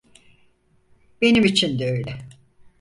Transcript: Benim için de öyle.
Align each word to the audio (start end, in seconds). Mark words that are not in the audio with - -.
Benim 1.21 1.45
için 1.45 1.79
de 1.79 1.89
öyle. 1.91 2.19